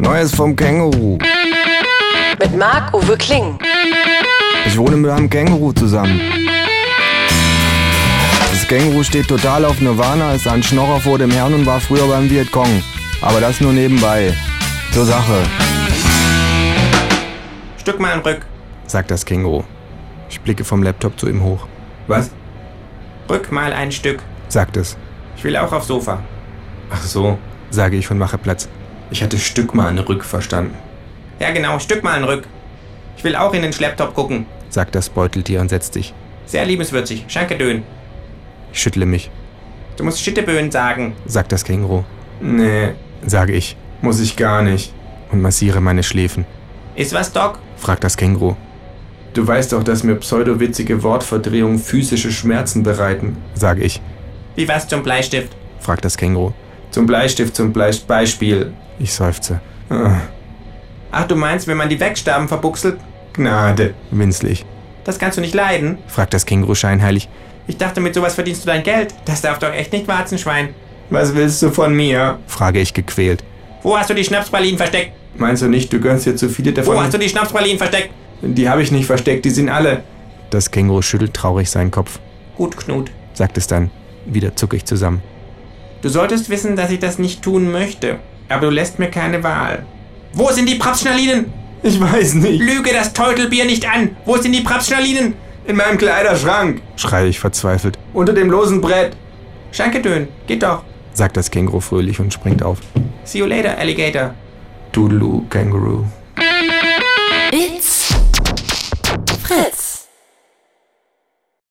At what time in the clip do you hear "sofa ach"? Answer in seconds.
25.88-27.02